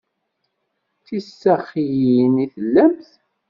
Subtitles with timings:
[0.97, 3.09] D tisaxiyin i tellamt.